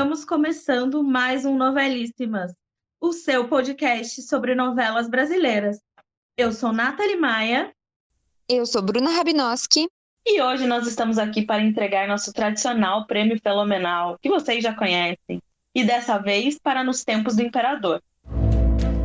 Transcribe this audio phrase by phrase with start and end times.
[0.00, 2.54] Estamos começando mais um Novelíssimas,
[2.98, 5.78] o seu podcast sobre novelas brasileiras.
[6.38, 7.70] Eu sou Nathalie Maia.
[8.48, 9.86] Eu sou Bruna Rabinoski.
[10.26, 15.42] E hoje nós estamos aqui para entregar nosso tradicional prêmio fenomenal, que vocês já conhecem.
[15.74, 18.02] E dessa vez para Nos Tempos do Imperador.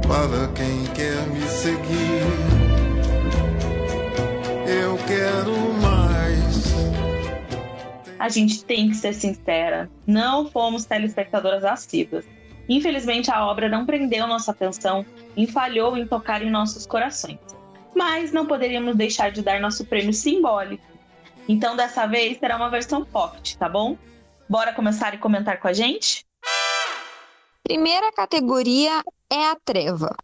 [0.08, 2.24] Para quem quer me seguir,
[4.66, 5.75] eu quero.
[8.18, 12.26] A gente tem que ser sincera, não fomos telespectadoras assíduas.
[12.68, 17.40] Infelizmente, a obra não prendeu nossa atenção e falhou em tocar em nossos corações.
[17.94, 20.84] Mas não poderíamos deixar de dar nosso prêmio simbólico.
[21.48, 23.98] Então, dessa vez, será uma versão pocket, tá bom?
[24.50, 26.26] Bora começar e comentar com a gente?
[27.64, 30.16] Primeira categoria é a treva.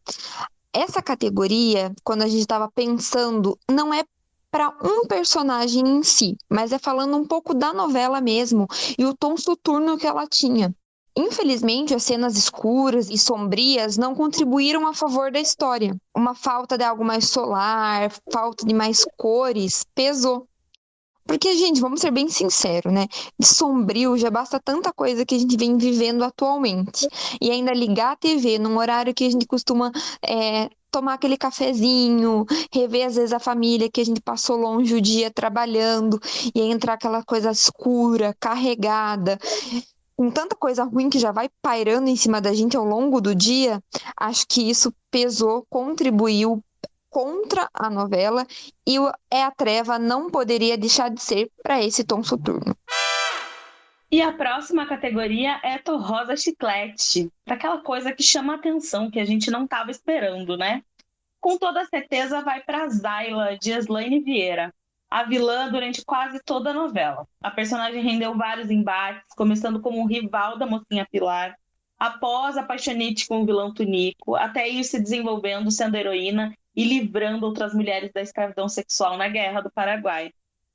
[0.74, 4.04] Essa categoria, quando a gente estava pensando, não é
[4.52, 9.16] para um personagem em si, mas é falando um pouco da novela mesmo e o
[9.16, 10.76] tom soturno que ela tinha.
[11.16, 15.96] Infelizmente, as cenas escuras e sombrias não contribuíram a favor da história.
[16.16, 20.48] Uma falta de algo mais solar, falta de mais cores, pesou.
[21.26, 23.08] Porque, gente, vamos ser bem sinceros, né?
[23.38, 27.08] De sombrio já basta tanta coisa que a gente vem vivendo atualmente.
[27.40, 29.92] E ainda ligar a TV num horário que a gente costuma
[30.26, 35.02] é, tomar aquele cafezinho, rever às vezes a família que a gente passou longe o
[35.02, 36.20] dia trabalhando,
[36.54, 39.40] e entrar aquela coisa escura, carregada
[40.22, 43.34] com tanta coisa ruim que já vai pairando em cima da gente ao longo do
[43.34, 43.82] dia,
[44.16, 46.64] acho que isso pesou, contribuiu
[47.10, 48.46] contra a novela
[48.88, 52.76] e o É a Treva não poderia deixar de ser para esse tom soturno.
[54.12, 59.50] E a próxima categoria é Torrosa Chiclete, aquela coisa que chama atenção, que a gente
[59.50, 60.84] não estava esperando, né?
[61.40, 64.74] Com toda certeza vai para Zayla, de Slaine Vieira
[65.12, 67.28] a vilã durante quase toda a novela.
[67.42, 71.54] A personagem rendeu vários embates, começando como um rival da mocinha Pilar,
[72.00, 77.46] após a paixonite com o vilão Tunico, até ir se desenvolvendo sendo heroína e livrando
[77.46, 80.32] outras mulheres da escravidão sexual na Guerra do Paraguai.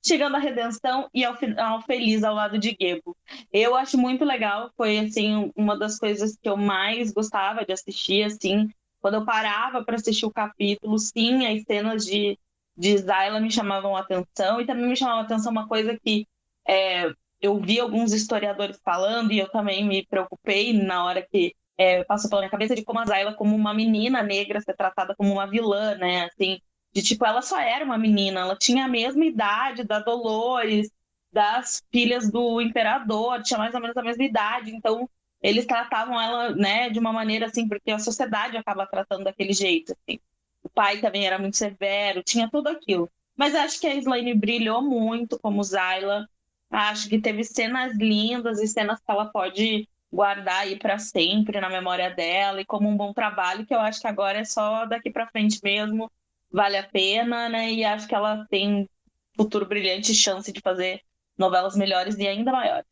[0.06, 3.17] Chegando à redenção e ao final feliz ao lado de Gebo.
[3.53, 8.22] Eu acho muito legal, foi assim uma das coisas que eu mais gostava de assistir,
[8.25, 8.69] assim,
[9.00, 12.39] quando eu parava para assistir o capítulo, sim, as cenas de
[12.77, 16.27] de Zayla me chamavam atenção e também me chamava atenção uma coisa que
[16.69, 22.05] é, eu vi alguns historiadores falando e eu também me preocupei na hora que é,
[22.05, 25.33] passou pela minha cabeça de como a Zayla como uma menina negra ser tratada como
[25.33, 26.25] uma vilã, né?
[26.27, 26.61] Assim,
[26.97, 30.91] de tipo, ela só era uma menina, ela tinha a mesma idade da Dolores,
[31.31, 35.09] das filhas do imperador, tinha mais ou menos a mesma idade, então
[35.43, 39.93] eles tratavam ela, né, de uma maneira assim, porque a sociedade acaba tratando daquele jeito,
[39.93, 40.19] assim
[40.62, 43.11] o pai também era muito severo, tinha tudo aquilo.
[43.37, 46.29] Mas acho que a Slaine brilhou muito como Zayla.
[46.71, 51.69] Acho que teve cenas lindas e cenas que ela pode guardar aí para sempre na
[51.69, 55.11] memória dela e como um bom trabalho que eu acho que agora é só daqui
[55.11, 56.11] para frente mesmo,
[56.51, 57.73] vale a pena, né?
[57.73, 58.89] E acho que ela tem
[59.37, 61.01] futuro brilhante chance de fazer
[61.37, 62.87] novelas melhores e ainda maiores.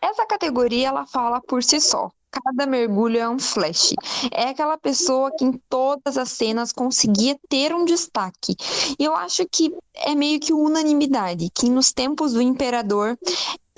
[0.00, 2.10] Essa categoria ela fala por si só.
[2.30, 3.94] Cada mergulho é um flash.
[4.30, 8.54] É aquela pessoa que em todas as cenas conseguia ter um destaque.
[8.98, 13.18] E eu acho que é meio que unanimidade que nos tempos do imperador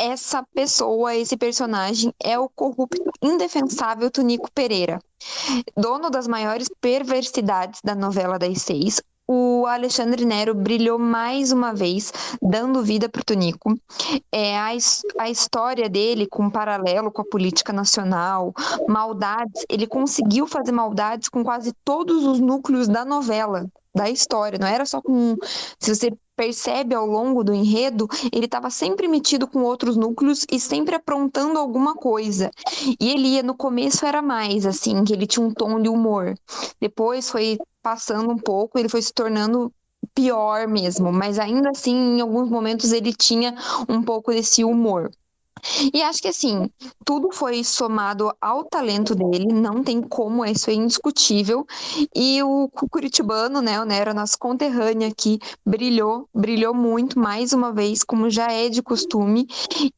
[0.00, 4.98] essa pessoa, esse personagem é o corrupto indefensável Tunico Pereira.
[5.76, 12.12] Dono das maiores perversidades da novela das seis, o Alexandre Nero brilhou mais uma vez,
[12.40, 13.78] dando vida para o Tonico.
[14.32, 14.70] É, a,
[15.18, 18.54] a história dele, com paralelo com a política nacional,
[18.88, 24.58] maldades, ele conseguiu fazer maldades com quase todos os núcleos da novela, da história.
[24.58, 25.36] Não era só com.
[25.78, 30.58] Se você percebe ao longo do enredo, ele estava sempre metido com outros núcleos e
[30.58, 32.50] sempre aprontando alguma coisa.
[32.98, 36.34] E ele ia, no começo era mais, assim, que ele tinha um tom de humor.
[36.80, 39.70] Depois foi passando um pouco, ele foi se tornando
[40.14, 43.54] pior mesmo, mas ainda assim, em alguns momentos ele tinha
[43.86, 45.10] um pouco desse humor.
[45.92, 46.70] E acho que assim,
[47.04, 51.66] tudo foi somado ao talento dele, não tem como, isso é indiscutível.
[52.14, 58.02] E o Curitibano, né, o Nero, nosso conterrâneo aqui, brilhou, brilhou muito mais uma vez,
[58.02, 59.46] como já é de costume.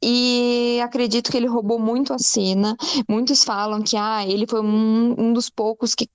[0.03, 2.77] E acredito que ele roubou muito a cena.
[3.09, 6.09] Muitos falam que ah, ele foi um, um dos poucos que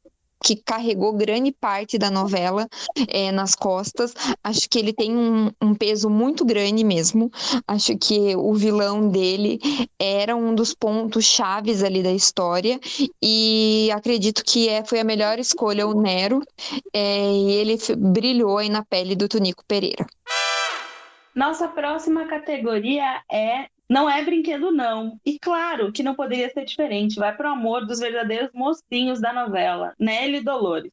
[0.44, 2.68] que carregou grande parte da novela
[3.08, 4.14] é, nas costas.
[4.44, 7.32] Acho que ele tem um, um, peso muito grande mesmo.
[7.68, 9.60] Acho que o vilão dele
[10.00, 12.80] era um dos pontos chaves ali da história
[13.22, 16.42] e acredito que é, foi a melhor escolha o Nero
[16.94, 20.06] é, e ele brilhou aí na pele do Tonico Pereira.
[21.36, 25.20] Nossa próxima categoria é Não é brinquedo, não.
[25.26, 27.20] E claro que não poderia ser diferente.
[27.20, 30.92] Vai pro amor dos verdadeiros mocinhos da novela, Nelly e Dolores.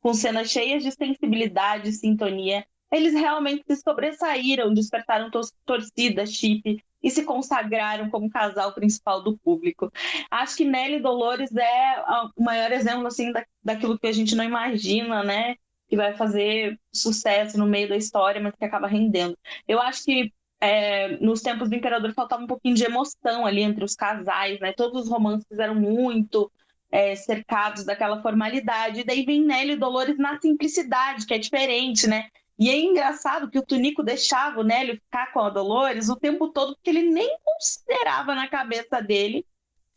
[0.00, 5.30] Com cenas cheias de sensibilidade e sintonia, eles realmente se sobressaíram, despertaram
[5.64, 9.90] torcida, chip e se consagraram como casal principal do público.
[10.30, 12.04] Acho que Nelly e Dolores é
[12.36, 15.56] o maior exemplo assim da, daquilo que a gente não imagina, né?
[15.88, 19.36] Que vai fazer sucesso no meio da história, mas que acaba rendendo.
[19.66, 20.32] Eu acho que
[20.66, 24.72] é, nos tempos do Imperador faltava um pouquinho de emoção ali entre os casais, né?
[24.72, 26.50] Todos os romances eram muito
[26.90, 29.00] é, cercados daquela formalidade.
[29.00, 32.28] E daí vem Nelly e Dolores na simplicidade, que é diferente, né?
[32.58, 36.48] E é engraçado que o Tunico deixava o Nélio ficar com a Dolores o tempo
[36.48, 39.46] todo, porque ele nem considerava na cabeça dele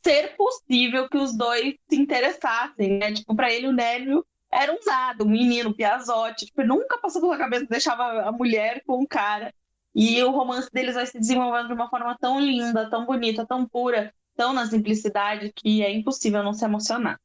[0.04, 3.14] ser possível que os dois se interessassem, né?
[3.14, 6.46] Tipo, para ele o Nélio era um nada, um menino, um piazote.
[6.46, 9.54] Tipo, nunca passou pela cabeça deixava a mulher com o cara.
[9.96, 13.66] E o romance deles vai se desenvolvendo de uma forma tão linda, tão bonita, tão
[13.66, 17.20] pura, tão na simplicidade, que é impossível não se emocionar.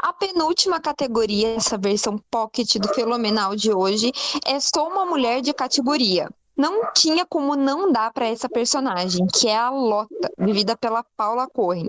[0.00, 4.12] A penúltima categoria dessa versão pocket do Fenomenal de hoje
[4.46, 6.30] é Sou uma Mulher de Categoria.
[6.58, 11.46] Não tinha como não dar para essa personagem, que é a Lota, vivida pela Paula
[11.48, 11.88] Corren.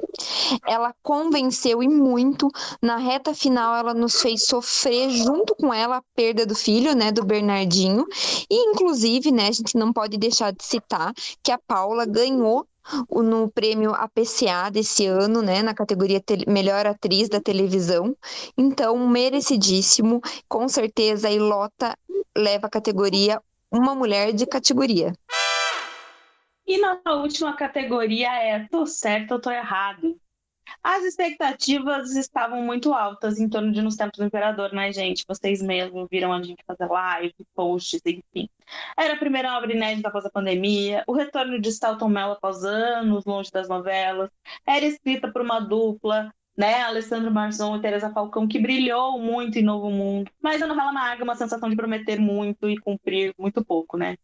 [0.68, 2.48] Ela convenceu e muito.
[2.80, 7.12] Na reta final, ela nos fez sofrer junto com ela a perda do filho, né,
[7.12, 8.06] do Bernardinho.
[8.48, 12.68] E, inclusive, né, a gente não pode deixar de citar que a Paula ganhou
[13.12, 18.16] no prêmio APCA desse ano, né, na categoria Melhor Atriz da Televisão.
[18.56, 20.22] Então, merecidíssimo.
[20.48, 21.98] Com certeza, a Ilota
[22.38, 25.14] leva a categoria Uma Mulher de Categoria.
[26.66, 30.20] E na última categoria é Tô certo ou tô errado?
[30.84, 35.24] As expectativas estavam muito altas em torno de Nos Tempos do Imperador, né, gente?
[35.28, 38.50] Vocês mesmos viram a gente fazer live, posts, enfim.
[38.98, 43.26] Era a primeira obra inédita após a pandemia, o retorno de Stalton Mello após anos
[43.26, 44.30] longe das novelas,
[44.66, 49.64] era escrita por uma dupla, né, Alessandro Marzon e Teresa Falcão, que brilhou muito em
[49.64, 50.30] Novo Mundo.
[50.42, 54.18] Mas a novela amarga uma sensação de prometer muito e cumprir muito pouco, né?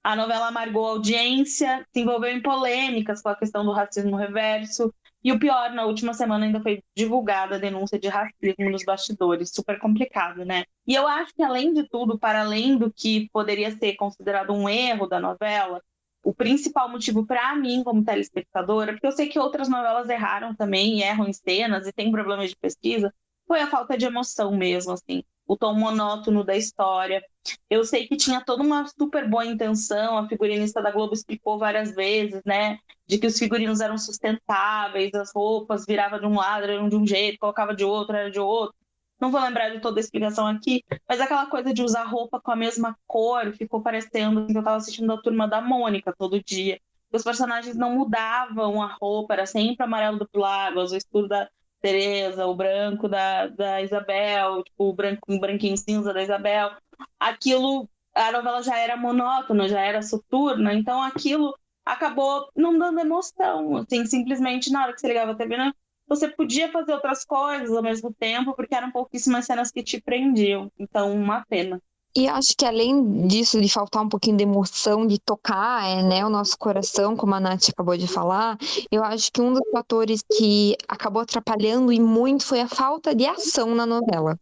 [0.00, 4.94] A novela amargou a audiência, se envolveu em polêmicas com a questão do racismo reverso,
[5.22, 9.50] e o pior, na última semana ainda foi divulgada a denúncia de racismo nos bastidores,
[9.52, 10.62] super complicado, né?
[10.86, 14.68] E eu acho que, além de tudo, para além do que poderia ser considerado um
[14.68, 15.82] erro da novela,
[16.22, 21.02] o principal motivo para mim, como telespectadora, porque eu sei que outras novelas erraram também,
[21.02, 23.12] erram em cenas e tem problemas de pesquisa,
[23.46, 27.20] foi a falta de emoção mesmo, assim o tom monótono da história.
[27.68, 31.92] Eu sei que tinha toda uma super boa intenção, a figurinista da Globo explicou várias
[31.92, 32.78] vezes, né?
[33.04, 37.04] De que os figurinos eram sustentáveis, as roupas viravam de um lado, eram de um
[37.04, 38.76] jeito, colocava de outro, era de outro.
[39.20, 42.50] Não vou lembrar de toda a explicação aqui, mas aquela coisa de usar roupa com
[42.50, 46.80] a mesma cor ficou parecendo que eu estava assistindo a turma da Mônica todo dia.
[47.12, 51.48] Os personagens não mudavam a roupa, era sempre amarelo do Lago, azul escuro da,
[51.80, 56.70] Tereza, o branco da, da Isabel, tipo, o branco, o branquinho cinza da Isabel.
[57.18, 63.76] Aquilo, a novela já era monótona, já era soturna, então aquilo acabou não dando emoção.
[63.78, 65.72] Assim, simplesmente na hora que você ligava a TV, né,
[66.10, 70.70] você podia fazer outras coisas ao mesmo tempo, porque eram pouquíssimas cenas que te prendiam.
[70.76, 71.80] Então, uma pena.
[72.16, 76.26] E acho que além disso, de faltar um pouquinho de emoção, de tocar é, né,
[76.26, 78.58] o nosso coração, como a Nath acabou de falar,
[78.90, 83.24] eu acho que um dos fatores que acabou atrapalhando e muito foi a falta de
[83.24, 84.36] ação na novela.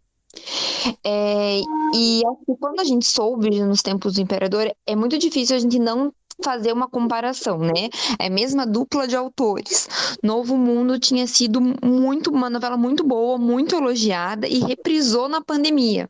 [1.04, 1.60] É,
[1.94, 2.22] e
[2.58, 6.10] quando a gente soube nos tempos do Imperador, é muito difícil a gente não
[6.42, 7.88] fazer uma comparação, né?
[8.18, 9.88] É a mesma dupla de autores.
[10.22, 16.08] Novo Mundo tinha sido muito uma novela muito boa, muito elogiada e reprisou na pandemia.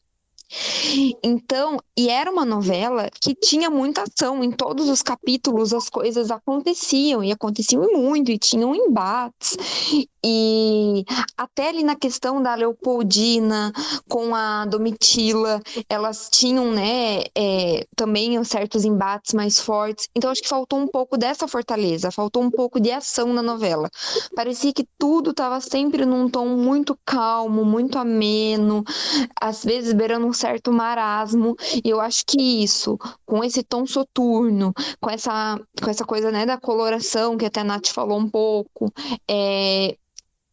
[1.23, 6.31] Então, e era uma novela que tinha muita ação, em todos os capítulos as coisas
[6.31, 9.57] aconteciam, e aconteciam muito, e tinham embates.
[10.25, 11.05] E
[11.37, 13.73] até ali na questão da Leopoldina
[14.09, 20.09] com a Domitila, elas tinham, né, é, também certos embates mais fortes.
[20.15, 23.89] Então, acho que faltou um pouco dessa fortaleza, faltou um pouco de ação na novela.
[24.35, 28.85] Parecia que tudo estava sempre num tom muito calmo, muito ameno,
[29.41, 31.55] às vezes beirando um certo marasmo.
[31.85, 36.47] E eu acho que isso, com esse tom soturno, com essa, com essa coisa, né,
[36.47, 38.93] da coloração, que até a Nath falou um pouco,
[39.29, 39.97] é,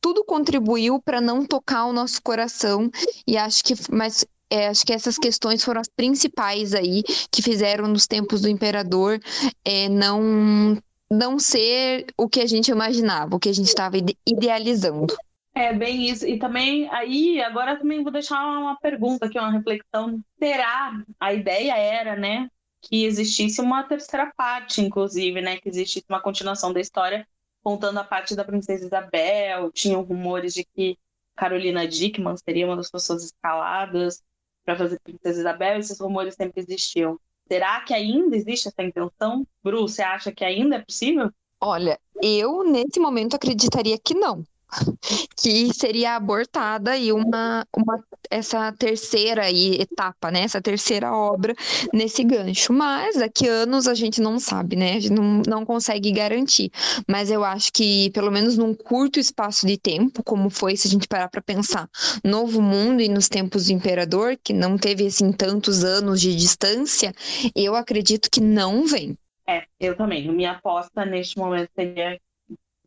[0.01, 2.89] tudo contribuiu para não tocar o nosso coração
[3.27, 7.87] e acho que mas é, acho que essas questões foram as principais aí que fizeram
[7.87, 9.19] nos tempos do imperador
[9.63, 10.77] é, não
[11.09, 15.15] não ser o que a gente imaginava, o que a gente estava idealizando.
[15.53, 16.25] É bem isso.
[16.27, 20.19] E também aí agora também vou deixar uma pergunta aqui, uma reflexão.
[20.37, 22.49] Será a ideia era, né,
[22.81, 25.57] que existisse uma terceira parte, inclusive, né?
[25.57, 27.27] Que existisse uma continuação da história
[27.65, 29.71] contando a parte da princesa Isabel.
[29.71, 30.99] Tinham rumores de que
[31.35, 34.23] Carolina Dickman seria uma das pessoas escaladas
[34.63, 35.79] para fazer princesa Isabel.
[35.79, 37.19] Esses rumores sempre existiam.
[37.47, 39.47] Será que ainda existe essa intenção?
[39.63, 41.31] Bru, você acha que ainda é possível?
[41.59, 44.45] Olha, eu nesse momento acreditaria que não
[45.37, 50.41] que seria abortada e uma, uma essa terceira aí, etapa, né?
[50.41, 51.53] Essa terceira obra
[51.93, 52.73] nesse gancho.
[52.73, 54.95] Mas daqui anos a gente não sabe, né?
[54.95, 56.71] A gente não, não consegue garantir.
[57.07, 60.91] Mas eu acho que, pelo menos num curto espaço de tempo, como foi se a
[60.91, 61.89] gente parar para pensar,
[62.23, 67.13] Novo Mundo e nos tempos do Imperador, que não teve assim tantos anos de distância,
[67.55, 69.17] eu acredito que não vem.
[69.47, 70.27] É, eu também.
[70.31, 72.19] Minha aposta neste momento seria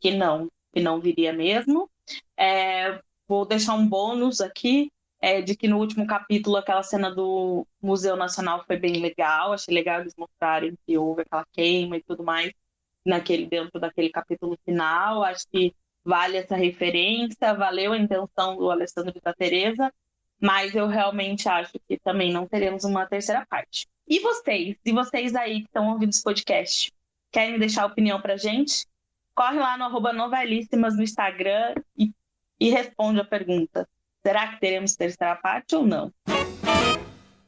[0.00, 1.90] que não que não viria mesmo.
[2.36, 7.66] É, vou deixar um bônus aqui, é, de que no último capítulo aquela cena do
[7.82, 12.22] Museu Nacional foi bem legal, achei legal eles mostrarem que houve aquela queima e tudo
[12.22, 12.52] mais
[13.04, 19.12] naquele dentro daquele capítulo final, acho que vale essa referência, valeu a intenção do Alessandro
[19.16, 19.92] e da Teresa,
[20.40, 23.86] mas eu realmente acho que também não teremos uma terceira parte.
[24.06, 24.76] E vocês?
[24.84, 26.92] E vocês aí que estão ouvindo esse podcast?
[27.30, 28.86] Querem deixar opinião pra gente?
[29.38, 32.12] Corre lá no arroba novelíssimas no Instagram e,
[32.58, 33.88] e responde a pergunta.
[34.20, 36.12] Será que teremos terceira parte ou não?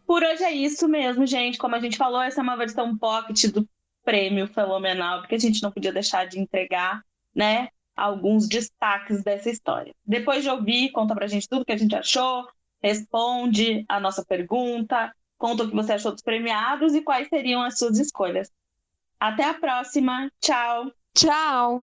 [0.06, 1.58] Por hoje é isso mesmo, gente.
[1.58, 3.68] Como a gente falou, essa é uma versão pocket do
[4.04, 7.02] prêmio fenomenal, porque a gente não podia deixar de entregar,
[7.34, 9.92] né, alguns destaques dessa história.
[10.06, 12.46] Depois de ouvir, conta pra gente tudo que a gente achou,
[12.80, 17.78] responde a nossa pergunta, conta o que você achou dos premiados e quais seriam as
[17.78, 18.48] suas escolhas.
[19.18, 20.30] Até a próxima.
[20.40, 20.99] Tchau!
[21.14, 21.82] Tchau!